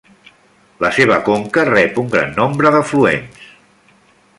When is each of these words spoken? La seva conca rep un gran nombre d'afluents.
La 0.83 0.91
seva 0.95 1.19
conca 1.29 1.67
rep 1.71 2.03
un 2.05 2.11
gran 2.17 2.35
nombre 2.41 2.73
d'afluents. 2.77 3.49